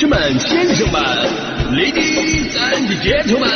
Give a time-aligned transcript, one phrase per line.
[0.00, 0.98] 士们、先生们、
[1.74, 3.46] Ladies and Gentlemen，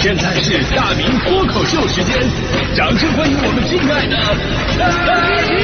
[0.00, 2.16] 现在是大明脱口秀时间，
[2.74, 4.16] 掌声欢迎我们敬爱的
[4.78, 4.88] 大
[5.50, 5.60] 明！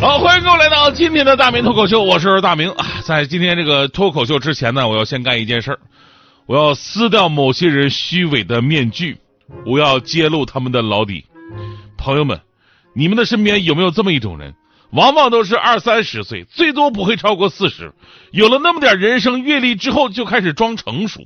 [0.00, 2.86] 好，欢迎各位来到今天的大明脱口秀，我是大明啊。
[3.04, 5.80] 在今天这个脱口秀之前呢，我要先干一件事儿，
[6.46, 9.18] 我要撕掉某些人虚伪的面具，
[9.66, 11.24] 我要揭露他们的老底。
[11.96, 12.40] 朋友们，
[12.94, 14.54] 你们的身边有没有这么一种人？
[14.90, 17.92] 往往都是二三十岁，最多不会超过四十，
[18.30, 21.22] 有了那么点人生阅历之后，就开始装成熟。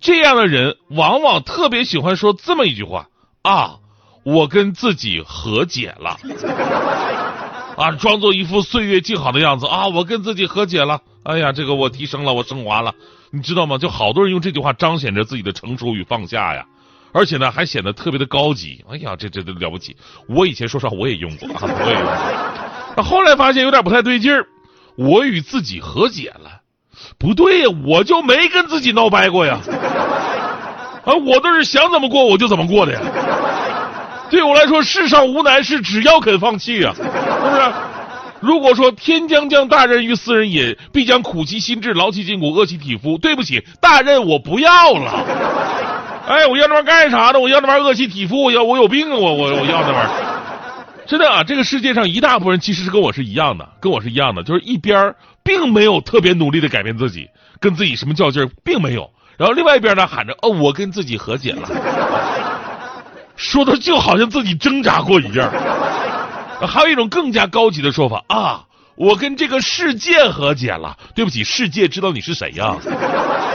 [0.00, 3.06] 这样的人往往特别喜欢说这么一句话
[3.42, 3.76] 啊
[4.24, 6.18] ：“我跟自己和解了。
[7.78, 9.88] ”啊，装作一副岁月静好的样子啊！
[9.88, 11.00] 我跟自己和解了。
[11.24, 12.94] 哎呀，这个我提升了，我升华了，
[13.30, 13.78] 你知道吗？
[13.78, 16.66] 就好多人用这句话彰显着自己的成熟与放下呀，
[17.14, 18.84] 而且呢，还显得特别的高级。
[18.90, 19.96] 哎呀，这这这了不起！
[20.28, 22.04] 我以前说实话我也用过，啊、 我也用
[22.96, 23.04] 过。
[23.04, 24.44] 后来发现有点不太对劲儿，
[24.96, 26.60] 我与自己和解了，
[27.16, 29.60] 不对呀，我就没跟自己闹掰过呀。
[31.04, 33.00] 啊，我都是想怎么过我就怎么过的呀。
[34.28, 37.72] 对我来说，世上无难事，只要肯放弃啊，是不是？
[38.40, 43.16] 如果说天将降大任于斯人也，必将苦其心志，劳其筋骨，饿其体肤。
[43.16, 45.24] 对不起，大任我不要了。
[46.28, 47.38] 哎，我要那玩意儿干啥呢？
[47.38, 49.16] 我要那玩意儿饿其体肤，我要我有病啊！
[49.16, 50.10] 我我我要那玩意儿。
[51.06, 57.28] 真的啊，这个世界上一大部分人其实是跟我是一样的，跟我是一样的，就是一边儿并没有特别努力的改变自己，
[57.60, 59.10] 跟自己什么较劲儿，并没有。
[59.36, 61.68] 然后另外一边呢，喊着哦，我跟自己和解了。
[63.36, 65.52] 说的就好像自己挣扎过一样，
[66.66, 68.64] 还有一种更加高级的说法啊，
[68.94, 70.96] 我跟这个世界和解了。
[71.16, 72.76] 对不起，世界知道你是谁呀？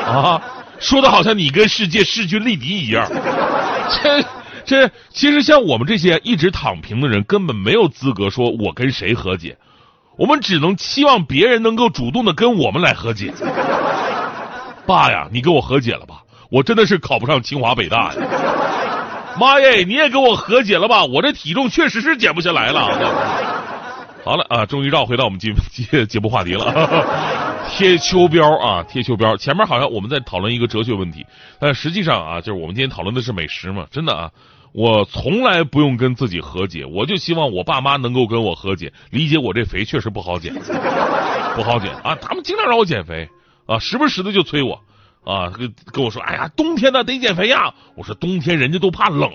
[0.06, 0.42] 啊，
[0.80, 3.08] 说的好像你跟世界势均力敌一样。
[4.04, 4.24] 这
[4.66, 9.58] 这，其实像我们这些一直躺平的人，根本没有资格说我跟谁和解，
[10.18, 13.34] 我们只能期望别人能够主动的跟我们来和解。
[14.86, 16.22] 爸呀，你跟我和解了吧？
[16.52, 18.22] 我真的是考不上清华北大呀。
[19.40, 19.84] 妈耶！
[19.84, 21.06] 你也跟我和解了吧？
[21.06, 22.82] 我这体重确实是减不下来了。
[24.26, 27.49] 好了啊，终于绕回到我们节节节目话题了。
[27.70, 29.38] 贴秋膘啊，贴秋膘。
[29.38, 31.26] 前面好像我们在讨论一个哲学问题，
[31.60, 33.88] 但实际上啊，就是我们今天讨论的是美食嘛。
[33.90, 34.32] 真的啊，
[34.74, 40.54] 我从来不用跟自己和解，我就希望我爸妈能够跟我和解，理解我这肥确实不好减，
[41.56, 42.16] 不好减啊。
[42.16, 43.30] 他们经常让我减肥
[43.66, 44.82] 啊，时不时的就催我。
[45.24, 47.74] 啊，跟跟我说，哎呀，冬天呢得减肥呀。
[47.96, 49.30] 我说冬天人家都怕冷，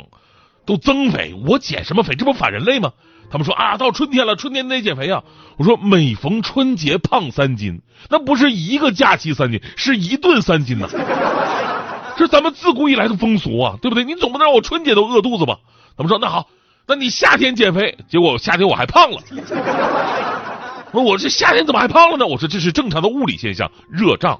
[0.66, 2.14] 都增肥，我减什么肥？
[2.14, 2.92] 这不反人类吗？
[3.30, 5.22] 他们说啊，到春天了，春天得减肥呀。
[5.56, 7.80] 我说每逢春节胖三斤，
[8.10, 10.88] 那不是一个假期三斤，是一顿三斤呐。
[12.16, 14.04] 这咱们自古以来的风俗啊，对不对？
[14.04, 15.56] 你总不能让我春节都饿肚子吧？
[15.96, 16.46] 他们说那好，
[16.86, 19.18] 那你夏天减肥，结果夏天我还胖了。
[20.92, 22.24] 我我这夏天怎么还胖了呢？
[22.24, 24.38] 我说这是正常的物理现象，热胀。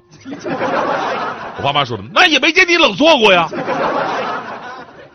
[1.57, 3.49] 我爸妈说的，那也没见你冷做过呀。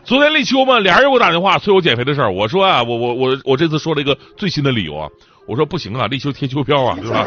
[0.03, 2.31] 昨天立秋嘛，俩人又给我打电话催我减肥的事儿。
[2.31, 5.07] 我说啊，我我我我这次说了一个最新的理由啊，
[5.47, 7.25] 我说不行啊，立秋贴秋膘啊，对吧？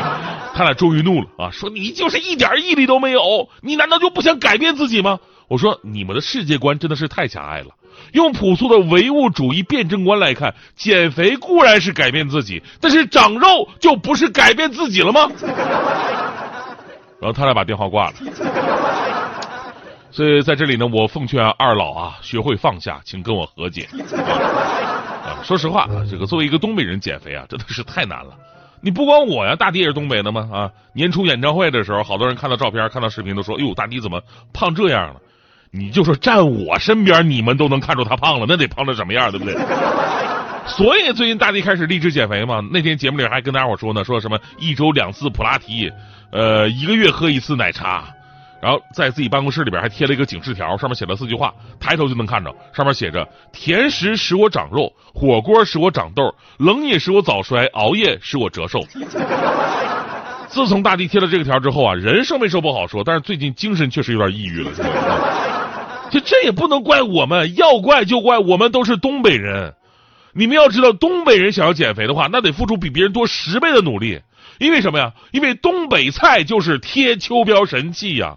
[0.54, 5.18] 他俩终于怒了啊，说你就是一点毅力都没有，你难道就不想改变自己吗？
[5.48, 7.68] 我说你们的世界观真的是太狭隘了。
[8.12, 15.28] 用朴素的唯物主义辩证观来看，减肥固然是改变自己，但是长肉就不是改变自己了吗？
[17.20, 18.14] 然后他俩把电话挂了，
[20.10, 23.88] 所以在这里呢，我奉劝二老啊，学会放下，请跟我和解。
[24.12, 28.34] 啊，说实话啊，这个作为一个东北人减肥啊，真的是太难了。
[28.80, 30.70] 你不光我呀，大弟也是东北的嘛啊。
[30.94, 34.20] 年初演唱会的时候，好多人看到照片、看到视频都说：“哎呦，大弟怎么
[34.52, 35.20] 胖这样了？”
[35.70, 39.54] 你就说站我身边，你们都能看出他胖了，那得胖成什么样，对不对？
[40.66, 42.60] 所以最近大弟开始励志减肥嘛。
[42.72, 45.92] 那天节目里还跟大伙说呢，说什么一周两次普拉提。
[46.32, 48.04] 呃，一个月喝一次奶茶，
[48.62, 58.80] 然后在自己办公室里边还贴了一个警示条，上面写了四句话，抬头就能看着，上面写着：甜食使我长肉，火锅使我长痘，冷饮使我早衰，熬夜使我折寿。
[60.48, 64.70] 自从大地贴了这个条之后啊，人瘦没瘦不好说，但是最近精神确实有点抑郁了。
[66.10, 69.74] 这 这也不能怪我们，要怪就怪我们都是东北人。
[70.34, 74.20] 你们要知道，东北人想要减肥的话，那得付出比别人多十倍的努力。
[74.58, 75.12] 因为什么呀？
[75.30, 78.36] 因为东北菜就是贴秋膘神器呀！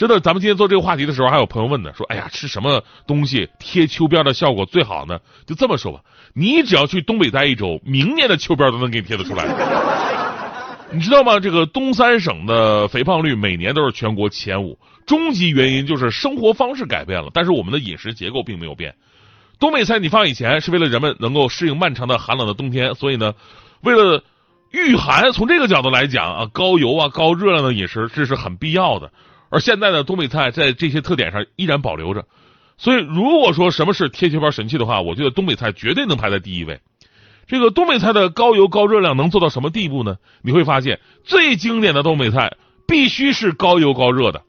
[0.00, 6.00] 真的，咱们今天做这个话题的时候，还有朋友问呢，说：“哎呀，吃什么东西贴秋膘的效果最好呢？”就这么说吧，
[6.32, 9.44] 你只要去东北待一周，明年的秋膘都能给你贴得出来。
[10.90, 11.38] 你知道吗？
[11.38, 18.94] 这个东三省的肥胖率每年都是全国前五，终极原因就是生活方式改变了，但是我们的饮食结构并没有变。
[19.58, 23.34] 东北菜你放以前是为了人们能够适应漫长的寒冷的冬天，所以呢，
[23.82, 24.24] 为了
[24.70, 29.12] 御寒，从这个角度来讲啊，高油啊、高热量的饮食这是很必要的。
[29.50, 32.24] 而现在的东北菜在这些特点上依然保留着，
[32.78, 36.80] 所以如果说什么是贴切包神器的话，我觉得东北菜绝对能排在第一位。
[37.46, 40.16] 这个东北菜的高油高热量能做到什么地步呢？
[40.40, 42.56] 你会发现，最经典的东北菜
[42.86, 44.42] 必须是高油高热的，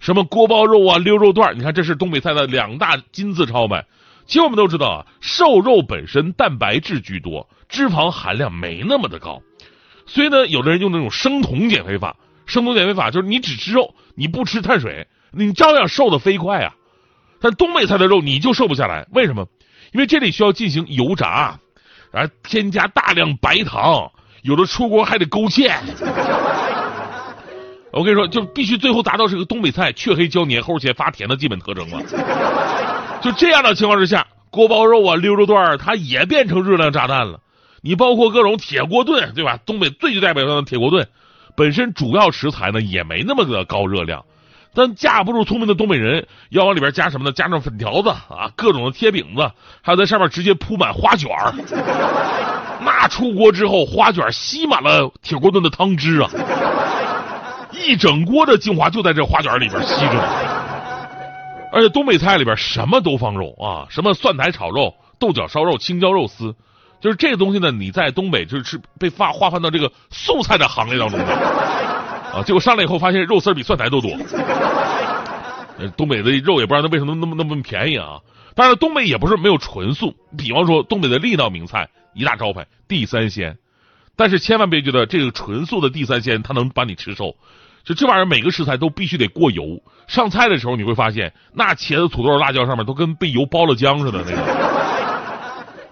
[0.00, 3.84] 什么锅包肉啊、溜肉段你看这是东北菜的两大金字招牌。
[4.26, 9.42] 其实我们都知道啊，瘦肉本身蛋白质居多，脂肪含量没那么的高，
[10.06, 12.16] 所以呢，有的人用那种生酮减肥法。
[12.46, 16.74] 生酮减肥法就是你只吃肉，你不吃碳水，你照样瘦的飞快啊。
[17.40, 19.46] 但东北菜的肉你就瘦不下来，为什么？
[19.92, 21.60] 因为这里需要进行油炸，
[22.12, 24.10] 啊，添加大量白糖，
[24.42, 25.70] 有的出锅还得勾芡。
[27.92, 32.02] 我跟你说，就必须最后达到这个东北菜雀黑焦黏齁且发甜的基本特征了。
[33.22, 37.40] 就这样的情况之下，锅包肉啊、溜肉段它也变成热量炸弹了。
[37.80, 39.58] 你包括各种铁锅炖，对吧？
[39.64, 41.08] 东北最具代表性的铁锅炖。
[41.56, 44.24] 本身主要食材呢也没那么的高热量，
[44.74, 47.32] 但架不住聪明的东北人要往里边加什么呢？
[47.32, 49.50] 加上粉条子啊，各种的贴饼子，
[49.82, 51.54] 还有在上面直接铺满花卷儿。
[52.84, 56.30] 那出锅之后，花卷吸满了铁锅炖的汤汁啊，
[57.72, 60.12] 一整锅的精华就在这花卷里边吸着。
[61.72, 66.54] 而且东北菜里边什么都放肉啊，什么蒜苔炒肉、豆角烧肉、青椒肉丝。
[67.06, 71.24] 就是这个东西呢，你在东北就是被划划分到这个素菜的行列当中的
[72.34, 74.10] 啊，结果上来以后发现肉丝比蒜苔都多。
[75.96, 78.18] 东北的肉也不知道它为什么那么那么便宜啊。
[78.56, 83.56] 当然，东北也不是没有纯素，比方说东北的另一道名菜一大招牌地三鲜，
[84.16, 87.36] 但是千万别觉得这个纯素的地三鲜它能把你吃瘦，
[87.84, 89.80] 就这玩意儿每个食材都必须得过油。
[90.08, 94.75] 上菜的时候你会发现，那茄子、土豆、辣椒上面都跟被油包了浆似的那个。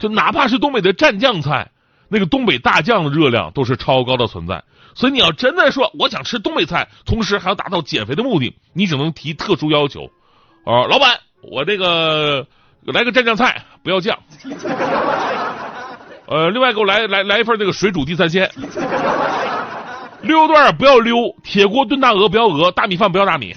[0.04, 1.70] 就哪怕是东北的蘸酱菜，
[2.10, 4.62] 那个东北大酱的热量都是超高的存在。
[4.94, 10.10] 所以你要真的说我想吃东北菜，同时还要达到减肥的目的，你只能提特殊要求。
[10.66, 12.46] 啊，老板，我这个
[12.82, 14.18] 来个蘸酱菜，不要酱。
[16.26, 18.50] 呃，另外给我来来来一份那个水煮地三鲜。
[20.20, 23.56] 溜段不要溜，铁锅炖大鹅不要鹅，大米饭不要大米。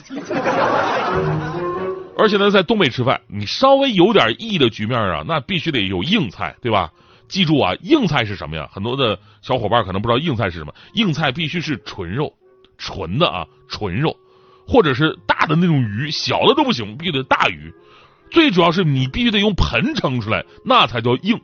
[2.17, 6.91] 而且呢，在东北吃饭，你稍微有点意义的局面啊，那必须得有硬菜，对吧？
[7.27, 8.67] 记住啊，硬菜是什么呀？
[8.71, 10.73] 很多的小伙伴可能不知道硬菜是什么。
[10.93, 12.33] 硬菜必须是纯肉，
[12.77, 14.17] 纯的啊，纯肉，
[14.65, 17.71] 或者是大的那种鱼，小的都不行，必须得大鱼。
[18.31, 21.39] 最主要是你必须得用盆盛出来，那才叫硬。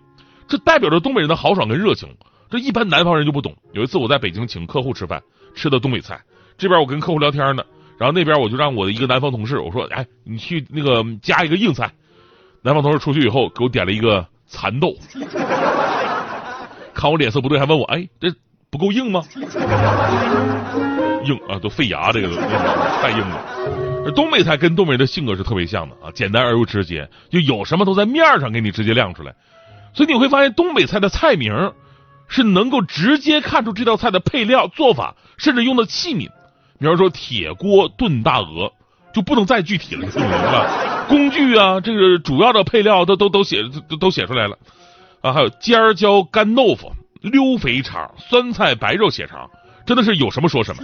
[0.48, 2.10] 这代表着东北人的豪爽跟热情。
[2.50, 3.56] 这一般南方人就不懂。
[3.74, 5.22] 有一次我在北京请客户吃饭，
[5.54, 6.20] 吃的东北菜，
[6.58, 7.64] 这边我跟客户聊天呢。
[7.98, 11.92] 然后那边我就让我的一个南方同事，我说：“哎，你去那个加一个硬菜。”
[12.66, 14.96] 南方同事出去以后给我点了一个蚕豆，
[16.94, 18.34] 看我脸色不对，还问我：“哎，这
[18.70, 19.22] 不够硬吗？”
[21.26, 22.30] 硬啊，都费牙，这个
[23.02, 24.12] 太硬了。
[24.16, 29.34] 东北菜跟东北人的性格是特别像的啊，简单而又直接，就有什么都在面上给你直接亮出来。
[29.94, 31.74] 所以你会发现，东北菜的菜名
[32.28, 36.30] 是能够直接看出这道菜的配料、做法，甚至用的器皿。
[36.84, 38.70] 比方说铁锅炖大鹅，
[39.14, 41.06] 就不能再具体了，听明白吧？
[41.08, 44.58] 工具啊，这个主要的配料都都都写都都写出来了
[45.22, 46.92] 啊，还有尖椒干豆腐、
[47.22, 49.50] 溜肥肠、酸菜白肉血肠，
[49.86, 50.84] 真的是有什么说什么，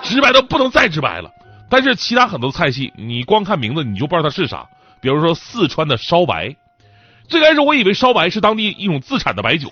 [0.00, 1.28] 直白的不能再直白了。
[1.68, 4.64] 但是其他很多菜系，你光看名字你就不知道它是啥。
[5.00, 6.54] 比如说四川的烧白，
[7.26, 9.68] 最开始我以为烧白是当地一种自产的白酒，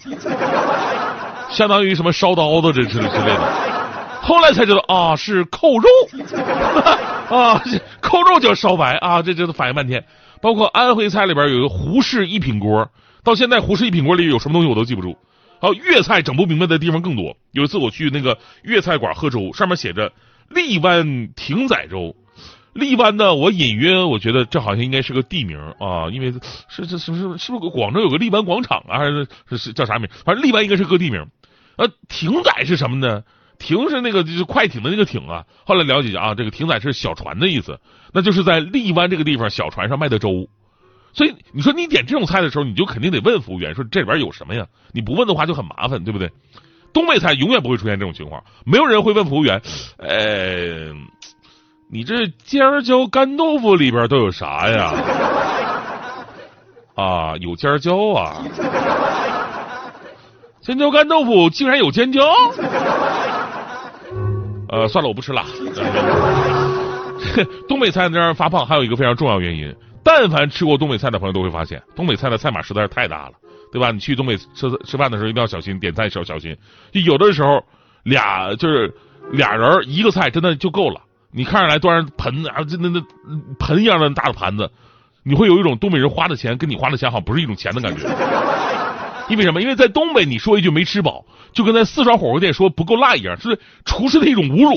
[1.48, 3.79] 相当于什么烧刀子这之类之类的。
[4.22, 5.88] 后来才知道啊，是扣肉
[7.30, 7.62] 啊，
[8.00, 10.04] 扣肉叫烧白啊，这这都反应半天。
[10.40, 12.90] 包括安徽菜里边有一个胡氏一品锅，
[13.24, 15.16] 到现在胡氏一品锅里有什么东西我都记不住。
[15.60, 17.36] 还有粤菜整不明白的地方更多。
[17.52, 20.12] 有一次我去那个粤菜馆喝粥，上面写着
[20.48, 22.16] 荔湾艇仔粥。
[22.72, 26.32] 荔湾呢，我隐约我觉得这好像应该是个地名啊，因为
[26.68, 29.26] 是是是是是不是广州有个荔湾广场啊，还是
[29.58, 30.08] 是叫啥名？
[30.24, 31.26] 反正荔湾应该是个地名。
[31.76, 33.22] 呃，艇仔是什么呢？
[33.60, 35.44] 艇是那个就是快艇的那个艇啊。
[35.64, 37.78] 后来了解下啊，这个艇仔是小船的意思，
[38.12, 40.48] 那就是在荔湾这个地方小船上卖的粥。
[41.12, 44.66] 所以你说你点这种菜的时候，你就肯定得问服务员说这里边有什么呀？
[44.92, 46.30] 你不问的话就很麻烦，对不对？
[46.92, 49.62] 东北菜永远不会出现这种情况，没有人会问服务员，
[49.98, 50.92] 呃，
[51.88, 54.92] 你这尖椒干豆腐里边都有啥呀？
[56.96, 58.44] 啊，有尖椒啊，
[60.60, 62.22] 尖椒干豆腐竟然有尖椒。
[64.70, 65.44] 呃，算了，我不吃辣。
[67.68, 73.32] 东北菜能让人发胖，还有一个非常重要原因，但凡吃过东北菜的朋友都会发现，东北菜的菜码实在是太大了，
[73.72, 73.90] 对吧？
[73.90, 76.56] 你去东北吃吃饭的时候一定要小心，点菜时候小心。
[76.92, 77.62] 就有的时候
[78.04, 78.92] 俩就是
[79.32, 81.00] 俩人一个菜真的就够了。
[81.32, 83.02] 你看上来端着盆啊，这那那
[83.58, 84.70] 盆一样的大的盘子，
[85.22, 88.06] 你会有一种东北人花的钱跟你花的钱好像不是一种钱的感觉。
[89.30, 89.62] 因为什么？
[89.62, 94.76] 因为在东北，你说一句没吃饱，就跟在四川火锅店说不够辣一样，是厨师的一种侮辱，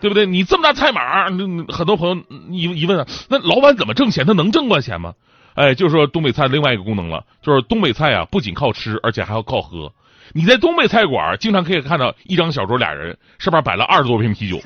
[0.00, 0.24] 对不对？
[0.24, 1.26] 你这么大菜码，
[1.68, 2.16] 很多朋友
[2.50, 4.24] 一一问啊，那老板怎么挣钱？
[4.24, 5.12] 他能挣过钱吗？
[5.54, 9.92] 哎，就是说东北菜另外一个功能了，就是东北菜啊，不仅靠吃，而且还要靠喝。
[10.32, 14.60] 你在东北菜馆经常可以看到一张小桌俩人，上面摆了二十多瓶啤酒，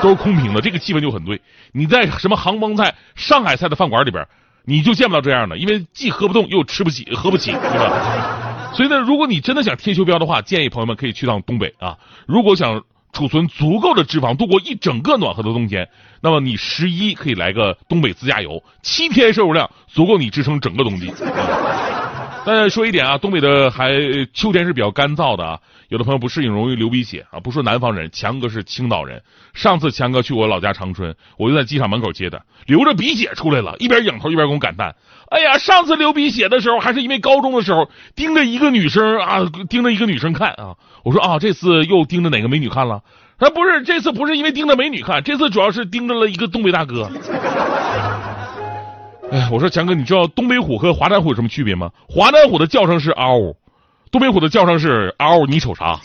[0.00, 1.40] 都是空瓶的，这个气氛就很对。
[1.72, 4.24] 你在什么杭帮菜、上海菜的饭馆里边。
[4.70, 8.70] 你就见不到这样的，因为既喝不动又吃不起，喝不起，对吧？
[8.72, 11.98] 所以呢，如果你真的想贴秋膘的话，建议朋友们可以去趟东北啊。
[12.24, 12.80] 如果想
[13.12, 15.88] 储存足够的脂肪，度过一整个暖和的冬天，
[16.20, 21.12] 那么你十一可以来个东北自驾游，七天摄入量足够你支撑整个冬季。
[22.50, 23.92] 呃说一点啊，东北的还
[24.34, 27.38] 秋天是比较干燥的啊，有的朋友不适应，容易流鼻血啊。
[27.38, 29.22] 不说南方人，强哥是青岛人。
[29.54, 34.96] 上次强哥去我老家长春，我就在机场门口接的，流着鼻血出来了，一边仰头一边跟我感叹
[35.30, 43.00] ：“哎呀，上次流鼻血的时候还是因为高中的时候盯着一个女生啊，盯着一个女生看啊。”我说：“啊，这次又盯着哪个美女看了？”
[43.38, 47.10] 他不是，这次不是因为盯着美女看，这次主要是盯着了一个东北大哥。
[49.30, 51.90] 哎，我说强哥，你知道东北虎和华南虎有什么区别吗？
[52.08, 53.54] 华南虎的叫声是嗷，
[54.10, 56.00] 东北虎的叫声是嗷，你瞅啥？